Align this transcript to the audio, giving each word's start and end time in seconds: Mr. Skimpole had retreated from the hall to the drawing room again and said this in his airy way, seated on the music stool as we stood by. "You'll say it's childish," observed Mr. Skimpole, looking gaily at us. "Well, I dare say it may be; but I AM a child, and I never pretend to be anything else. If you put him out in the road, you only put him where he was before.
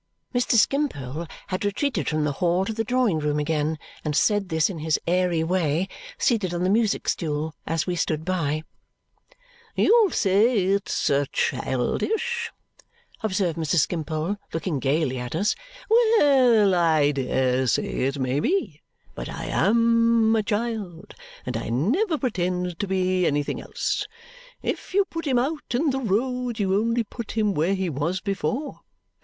Mr. 0.33 0.53
Skimpole 0.53 1.27
had 1.49 1.63
retreated 1.63 2.09
from 2.09 2.23
the 2.23 2.31
hall 2.41 2.65
to 2.65 2.73
the 2.73 2.83
drawing 2.83 3.19
room 3.19 3.37
again 3.37 3.77
and 4.03 4.15
said 4.15 4.49
this 4.49 4.67
in 4.67 4.79
his 4.79 4.99
airy 5.05 5.43
way, 5.43 5.87
seated 6.17 6.55
on 6.55 6.63
the 6.63 6.71
music 6.71 7.07
stool 7.07 7.53
as 7.67 7.85
we 7.85 7.95
stood 7.95 8.25
by. 8.25 8.63
"You'll 9.75 10.09
say 10.09 10.63
it's 10.65 11.11
childish," 11.31 12.49
observed 13.21 13.59
Mr. 13.59 13.75
Skimpole, 13.75 14.37
looking 14.53 14.79
gaily 14.79 15.19
at 15.19 15.35
us. 15.35 15.53
"Well, 15.87 16.73
I 16.73 17.11
dare 17.11 17.67
say 17.67 17.83
it 17.83 18.17
may 18.17 18.39
be; 18.39 18.81
but 19.13 19.29
I 19.29 19.45
AM 19.49 20.35
a 20.35 20.41
child, 20.41 21.13
and 21.45 21.55
I 21.55 21.69
never 21.69 22.17
pretend 22.17 22.79
to 22.79 22.87
be 22.87 23.27
anything 23.27 23.61
else. 23.61 24.07
If 24.63 24.95
you 24.95 25.05
put 25.05 25.27
him 25.27 25.37
out 25.37 25.75
in 25.75 25.91
the 25.91 25.99
road, 25.99 26.57
you 26.57 26.73
only 26.73 27.03
put 27.03 27.33
him 27.33 27.53
where 27.53 27.75
he 27.75 27.87
was 27.87 28.19
before. 28.19 28.79